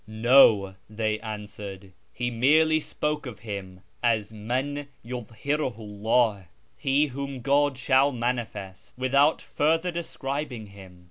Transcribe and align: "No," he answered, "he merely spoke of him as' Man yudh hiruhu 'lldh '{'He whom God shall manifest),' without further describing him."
"No," 0.07 0.73
he 0.87 1.19
answered, 1.21 1.93
"he 2.11 2.31
merely 2.31 2.79
spoke 2.79 3.27
of 3.27 3.37
him 3.41 3.81
as' 4.01 4.31
Man 4.33 4.87
yudh 5.05 5.27
hiruhu 5.27 5.77
'lldh 6.01 6.45
'{'He 6.75 7.05
whom 7.05 7.41
God 7.41 7.77
shall 7.77 8.11
manifest),' 8.11 8.95
without 8.97 9.43
further 9.43 9.91
describing 9.91 10.65
him." 10.65 10.99